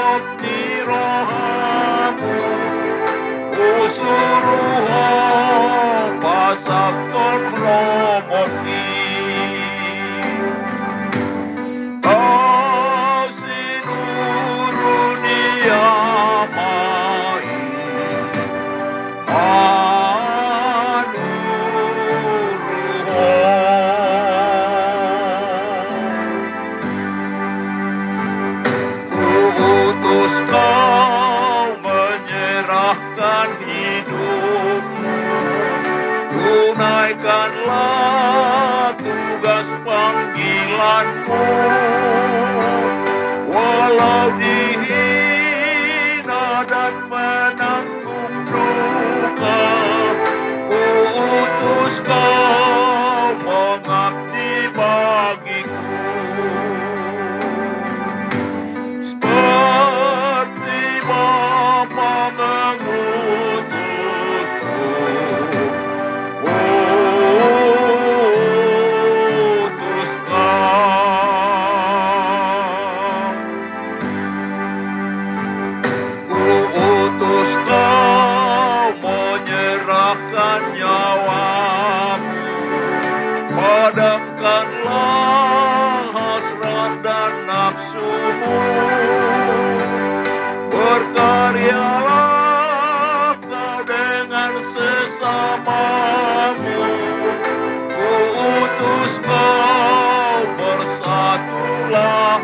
bakti 0.00 0.80
rohamu 0.88 2.32
usuruh 3.84 4.88
pasak 6.24 6.94
korporat 7.12 7.99
tunaikanlah 36.80 38.96
tugas 38.96 39.68
panggilanmu 39.84 41.44
walau 43.52 44.32
di 44.40 44.88
hasrat 86.14 86.92
dan 87.04 87.32
nafsumu. 87.46 88.58
Berkaryalah 90.72 92.10
kau 93.42 93.78
dengan 93.86 94.52
sesamamu. 94.74 95.74
Ku 97.90 98.12
utus 98.34 99.12
kau 99.22 100.38
bersatulah 100.58 102.40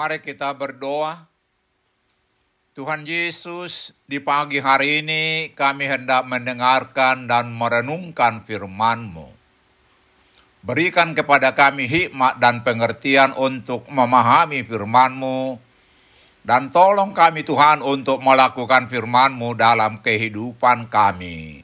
Mari 0.00 0.24
kita 0.24 0.56
berdoa. 0.56 1.28
Tuhan 2.72 3.04
Yesus, 3.04 3.92
di 4.08 4.16
pagi 4.16 4.56
hari 4.56 5.04
ini 5.04 5.52
kami 5.52 5.84
hendak 5.84 6.24
mendengarkan 6.24 7.28
dan 7.28 7.52
merenungkan 7.52 8.40
firman-Mu. 8.48 9.28
Berikan 10.64 11.12
kepada 11.12 11.52
kami 11.52 11.84
hikmat 11.84 12.40
dan 12.40 12.64
pengertian 12.64 13.36
untuk 13.36 13.84
memahami 13.92 14.64
firman-Mu, 14.64 15.60
dan 16.48 16.72
tolong 16.72 17.12
kami 17.12 17.44
Tuhan 17.44 17.84
untuk 17.84 18.24
melakukan 18.24 18.88
firman-Mu 18.88 19.52
dalam 19.52 20.00
kehidupan 20.00 20.88
kami. 20.88 21.60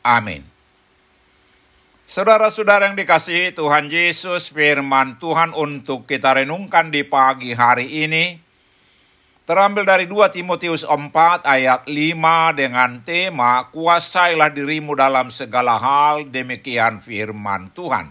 Amin. 0.00 0.40
Saudara-saudara 2.08 2.88
yang 2.88 2.96
dikasihi 2.96 3.52
Tuhan 3.52 3.92
Yesus, 3.92 4.48
firman 4.48 5.20
Tuhan 5.20 5.52
untuk 5.52 6.08
kita 6.08 6.40
renungkan 6.40 6.88
di 6.88 7.04
pagi 7.04 7.52
hari 7.52 8.08
ini 8.08 8.40
terambil 9.44 9.84
dari 9.84 10.08
2 10.08 10.16
Timotius 10.32 10.88
4 10.88 11.04
ayat 11.44 11.84
5 11.84 11.92
dengan 12.56 13.04
tema 13.04 13.68
kuasailah 13.68 14.48
dirimu 14.56 14.96
dalam 14.96 15.28
segala 15.28 15.76
hal 15.76 16.24
demikian 16.32 17.04
firman 17.04 17.68
Tuhan. 17.76 18.08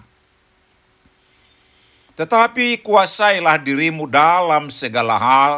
Tetapi 2.22 2.86
kuasailah 2.86 3.58
dirimu 3.66 4.06
dalam 4.06 4.70
segala 4.70 5.18
hal, 5.18 5.54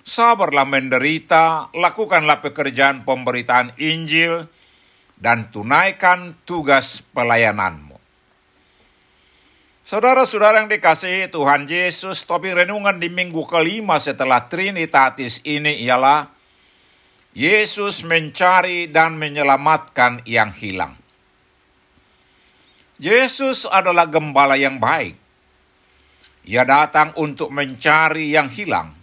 sabarlah 0.00 0.64
menderita, 0.64 1.68
lakukanlah 1.76 2.40
pekerjaan 2.40 3.04
pemberitaan 3.04 3.76
Injil, 3.76 4.48
dan 5.18 5.50
tunaikan 5.50 6.34
tugas 6.44 7.00
pelayananmu. 7.14 7.94
Saudara-saudara 9.84 10.64
yang 10.64 10.72
dikasihi 10.72 11.28
Tuhan 11.28 11.68
Yesus, 11.68 12.24
topik 12.24 12.56
renungan 12.56 12.96
di 12.96 13.12
minggu 13.12 13.44
kelima 13.44 14.00
setelah 14.00 14.48
Trinitatis 14.48 15.44
ini 15.44 15.84
ialah 15.84 16.32
Yesus 17.36 18.00
mencari 18.00 18.88
dan 18.88 19.20
menyelamatkan 19.20 20.24
yang 20.24 20.56
hilang. 20.56 20.96
Yesus 22.96 23.68
adalah 23.68 24.08
gembala 24.08 24.56
yang 24.56 24.80
baik. 24.80 25.20
Ia 26.48 26.64
datang 26.64 27.12
untuk 27.20 27.52
mencari 27.52 28.32
yang 28.32 28.48
hilang. 28.48 28.94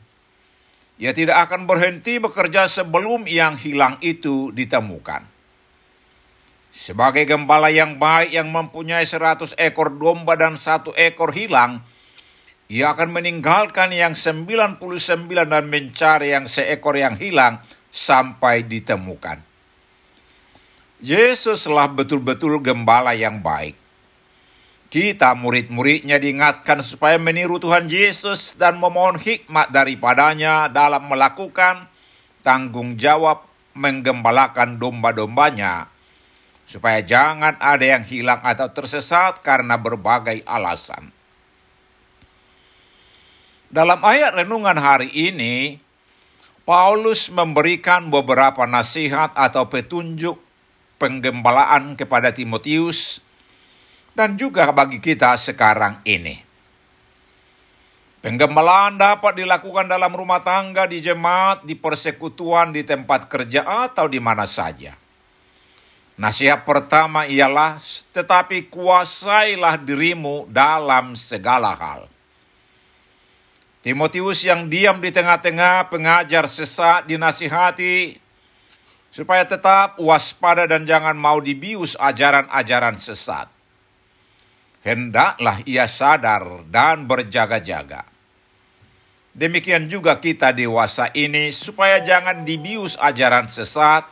Ia 1.01 1.13
tidak 1.13 1.49
akan 1.49 1.69
berhenti 1.69 2.17
bekerja 2.17 2.65
sebelum 2.65 3.29
yang 3.29 3.57
hilang 3.57 4.01
itu 4.01 4.49
ditemukan. 4.53 5.25
Sebagai 6.71 7.27
gembala 7.27 7.67
yang 7.67 7.99
baik 7.99 8.31
yang 8.31 8.47
mempunyai 8.47 9.03
seratus 9.03 9.51
ekor 9.59 9.91
domba 9.91 10.39
dan 10.39 10.55
satu 10.55 10.95
ekor 10.95 11.35
hilang, 11.35 11.83
ia 12.71 12.95
akan 12.95 13.11
meninggalkan 13.11 13.91
yang 13.91 14.15
sembilan 14.15 14.79
puluh 14.79 14.95
sembilan 14.95 15.51
dan 15.51 15.67
mencari 15.67 16.31
yang 16.31 16.47
seekor 16.47 16.95
yang 16.95 17.19
hilang 17.19 17.59
sampai 17.91 18.63
ditemukan. 18.63 19.43
Yesuslah 21.03 21.91
betul-betul 21.91 22.63
gembala 22.63 23.11
yang 23.11 23.43
baik. 23.43 23.75
Kita 24.87 25.35
murid-muridnya 25.35 26.23
diingatkan 26.23 26.79
supaya 26.79 27.19
meniru 27.19 27.59
Tuhan 27.59 27.91
Yesus 27.91 28.55
dan 28.55 28.79
memohon 28.79 29.19
hikmat 29.19 29.75
daripadanya 29.75 30.71
dalam 30.71 31.11
melakukan 31.11 31.91
tanggung 32.47 32.95
jawab 32.95 33.43
menggembalakan 33.75 34.79
domba-dombanya 34.79 35.90
supaya 36.71 37.03
jangan 37.03 37.59
ada 37.59 37.83
yang 37.83 38.07
hilang 38.07 38.39
atau 38.39 38.71
tersesat 38.71 39.43
karena 39.43 39.75
berbagai 39.75 40.39
alasan. 40.47 41.11
Dalam 43.67 43.99
ayat 44.07 44.39
renungan 44.39 44.79
hari 44.79 45.11
ini, 45.11 45.83
Paulus 46.63 47.27
memberikan 47.27 48.07
beberapa 48.07 48.63
nasihat 48.63 49.35
atau 49.35 49.67
petunjuk 49.67 50.39
penggembalaan 50.95 51.99
kepada 51.99 52.31
Timotius 52.31 53.19
dan 54.15 54.39
juga 54.39 54.71
bagi 54.71 55.03
kita 55.03 55.35
sekarang 55.35 55.99
ini. 56.07 56.39
Penggembalaan 58.21 59.01
dapat 59.01 59.43
dilakukan 59.43 59.89
dalam 59.89 60.13
rumah 60.13 60.45
tangga, 60.45 60.85
di 60.85 61.01
jemaat, 61.01 61.65
di 61.65 61.73
persekutuan, 61.73 62.69
di 62.69 62.85
tempat 62.85 63.25
kerja, 63.25 63.65
atau 63.65 64.05
di 64.05 64.21
mana 64.21 64.45
saja. 64.45 65.00
Nasihat 66.21 66.61
pertama 66.61 67.25
ialah, 67.25 67.81
tetapi 68.13 68.69
kuasailah 68.69 69.81
dirimu 69.81 70.45
dalam 70.45 71.17
segala 71.17 71.73
hal. 71.73 72.05
Timotius 73.81 74.45
yang 74.45 74.69
diam 74.69 75.01
di 75.01 75.09
tengah-tengah 75.09 75.89
pengajar 75.89 76.45
sesat 76.45 77.09
dinasihati 77.09 78.21
supaya 79.09 79.41
tetap 79.49 79.97
waspada 79.97 80.69
dan 80.69 80.85
jangan 80.85 81.17
mau 81.17 81.41
dibius 81.41 81.97
ajaran-ajaran 81.97 83.01
sesat 83.01 83.49
hendaklah 84.85 85.61
ia 85.65 85.85
sadar 85.85 86.65
dan 86.67 87.05
berjaga-jaga. 87.05 88.05
Demikian 89.31 89.87
juga 89.87 90.19
kita 90.19 90.51
dewasa 90.51 91.07
ini 91.15 91.55
supaya 91.55 92.03
jangan 92.03 92.43
dibius 92.43 92.99
ajaran 92.99 93.47
sesat, 93.47 94.03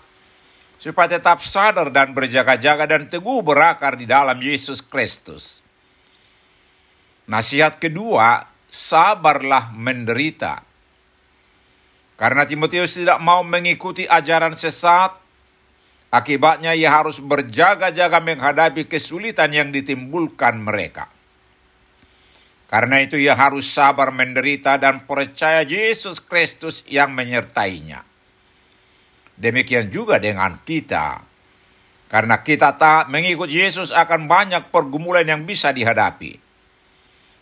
supaya 0.80 1.20
tetap 1.20 1.44
sadar 1.44 1.92
dan 1.92 2.16
berjaga-jaga 2.16 2.88
dan 2.88 3.12
teguh 3.12 3.44
berakar 3.44 4.00
di 4.00 4.08
dalam 4.08 4.40
Yesus 4.40 4.80
Kristus. 4.80 5.60
Nasihat 7.28 7.78
kedua, 7.78 8.48
sabarlah 8.72 9.70
menderita. 9.76 10.64
Karena 12.16 12.48
Timotius 12.48 12.98
tidak 12.98 13.20
mau 13.20 13.44
mengikuti 13.46 14.08
ajaran 14.08 14.56
sesat, 14.56 15.20
Akibatnya 16.10 16.74
ia 16.74 16.90
harus 16.90 17.22
berjaga-jaga 17.22 18.18
menghadapi 18.18 18.90
kesulitan 18.90 19.54
yang 19.54 19.70
ditimbulkan 19.70 20.58
mereka. 20.58 21.06
Karena 22.66 23.02
itu 23.06 23.18
ia 23.18 23.38
harus 23.38 23.70
sabar 23.70 24.10
menderita 24.10 24.82
dan 24.82 25.06
percaya 25.06 25.62
Yesus 25.62 26.18
Kristus 26.18 26.82
yang 26.90 27.14
menyertainya. 27.14 28.09
Demikian 29.39 29.88
juga 29.88 30.19
dengan 30.19 30.59
kita. 30.68 31.24
Karena 32.12 32.44
kita 32.44 32.75
tak 32.75 33.07
mengikut 33.07 33.47
Yesus 33.47 33.95
akan 33.95 34.27
banyak 34.27 34.68
pergumulan 34.68 35.24
yang 35.24 35.47
bisa 35.47 35.71
dihadapi. 35.71 36.36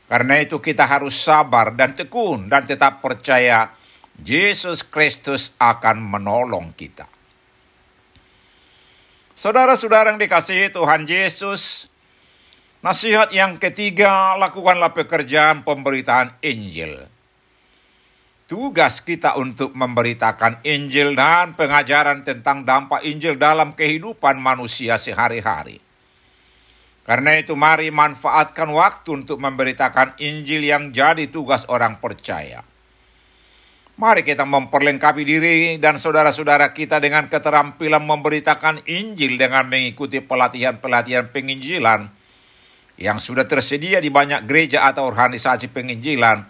Karena 0.07 0.39
itu 0.39 0.61
kita 0.61 0.87
harus 0.87 1.17
sabar 1.17 1.73
dan 1.73 1.97
tekun 1.97 2.47
dan 2.47 2.63
tetap 2.63 3.03
percaya 3.03 3.73
Yesus 4.21 4.85
Kristus 4.85 5.51
akan 5.57 5.99
menolong 5.99 6.71
kita. 6.77 7.09
Saudara-saudara 9.37 10.13
yang 10.13 10.21
dikasihi 10.21 10.73
Tuhan 10.73 11.05
Yesus, 11.05 11.91
nasihat 12.81 13.29
yang 13.35 13.61
ketiga, 13.61 14.33
lakukanlah 14.39 14.95
pekerjaan 14.97 15.61
pemberitaan 15.61 16.33
Injil. 16.41 17.16
Tugas 18.47 19.03
kita 19.03 19.35
untuk 19.35 19.75
memberitakan 19.75 20.63
Injil 20.63 21.19
dan 21.19 21.59
pengajaran 21.59 22.23
tentang 22.23 22.63
dampak 22.63 23.03
Injil 23.03 23.35
dalam 23.35 23.75
kehidupan 23.75 24.39
manusia 24.39 24.95
sehari-hari. 24.95 25.83
Karena 27.03 27.35
itu 27.35 27.59
mari 27.59 27.91
manfaatkan 27.91 28.71
waktu 28.71 29.19
untuk 29.19 29.43
memberitakan 29.43 30.15
Injil 30.23 30.63
yang 30.63 30.95
jadi 30.95 31.27
tugas 31.27 31.67
orang 31.67 31.99
percaya. 31.99 32.63
Mari 33.99 34.23
kita 34.23 34.47
memperlengkapi 34.47 35.27
diri 35.27 35.75
dan 35.75 35.99
saudara-saudara 35.99 36.71
kita 36.71 37.03
dengan 37.03 37.27
keterampilan 37.27 37.99
memberitakan 37.99 38.79
Injil 38.87 39.35
dengan 39.35 39.67
mengikuti 39.67 40.23
pelatihan-pelatihan 40.23 41.35
penginjilan 41.35 42.07
yang 42.95 43.19
sudah 43.19 43.43
tersedia 43.43 43.99
di 43.99 44.07
banyak 44.07 44.47
gereja 44.47 44.87
atau 44.87 45.03
organisasi 45.03 45.67
penginjilan 45.67 46.47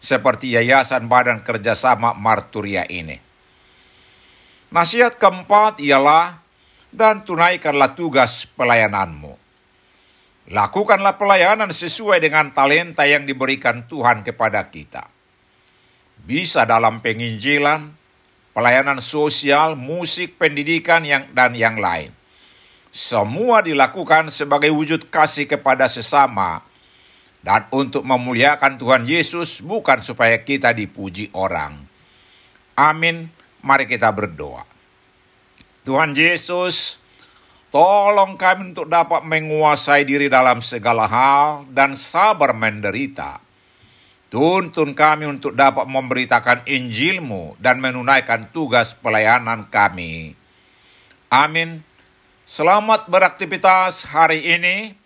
seperti 0.00 0.54
Yayasan 0.54 1.08
Badan 1.10 1.42
Kerjasama 1.42 2.12
Marturia 2.16 2.84
ini. 2.86 3.18
Nasihat 4.70 5.16
keempat 5.16 5.78
ialah 5.80 6.42
dan 6.90 7.22
tunaikanlah 7.22 7.94
tugas 7.94 8.48
pelayananmu. 8.56 9.34
Lakukanlah 10.52 11.18
pelayanan 11.18 11.74
sesuai 11.74 12.22
dengan 12.22 12.54
talenta 12.54 13.02
yang 13.02 13.26
diberikan 13.26 13.82
Tuhan 13.90 14.22
kepada 14.22 14.62
kita 14.70 15.16
bisa 16.26 16.66
dalam 16.66 16.98
penginjilan, 16.98 17.86
pelayanan 18.50 18.98
sosial, 18.98 19.78
musik, 19.78 20.34
pendidikan, 20.40 21.06
yang, 21.06 21.30
dan 21.30 21.54
yang 21.54 21.78
lain. 21.78 22.10
Semua 22.90 23.62
dilakukan 23.62 24.32
sebagai 24.32 24.74
wujud 24.74 25.12
kasih 25.12 25.46
kepada 25.46 25.86
sesama 25.86 26.64
dan 27.46 27.70
untuk 27.70 28.02
memuliakan 28.02 28.74
Tuhan 28.74 29.06
Yesus 29.06 29.62
bukan 29.62 30.02
supaya 30.02 30.34
kita 30.42 30.74
dipuji 30.74 31.30
orang. 31.30 31.78
Amin. 32.74 33.30
Mari 33.62 33.86
kita 33.86 34.10
berdoa. 34.10 34.66
Tuhan 35.86 36.18
Yesus, 36.18 36.98
tolong 37.70 38.34
kami 38.34 38.74
untuk 38.74 38.90
dapat 38.90 39.22
menguasai 39.22 40.02
diri 40.02 40.26
dalam 40.26 40.58
segala 40.58 41.06
hal 41.06 41.70
dan 41.70 41.94
sabar 41.94 42.50
menderita 42.50 43.46
Tuntun 44.26 44.98
kami 44.98 45.30
untuk 45.30 45.54
dapat 45.54 45.86
memberitakan 45.86 46.66
Injilmu 46.66 47.54
dan 47.62 47.78
menunaikan 47.78 48.50
tugas 48.50 48.98
pelayanan 48.98 49.70
kami. 49.70 50.34
Amin. 51.30 51.86
Selamat 52.42 53.06
beraktivitas 53.06 54.10
hari 54.10 54.42
ini. 54.42 55.05